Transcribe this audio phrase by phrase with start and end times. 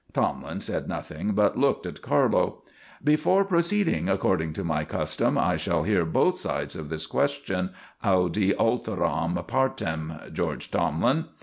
[0.13, 2.63] Tomlin said nothing, but looked at Carlo.
[3.03, 7.69] "Before proceeding, according to my custom, I shall hear both sides of this question
[8.03, 11.25] audi alteram partem, George Tomlin.